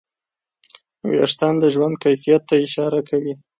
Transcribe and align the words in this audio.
وېښتيان 1.09 1.55
د 1.59 1.65
ژوند 1.73 1.95
کیفیت 2.03 2.41
ته 2.49 2.55
اشاره 2.65 2.99
کوي. 3.09 3.33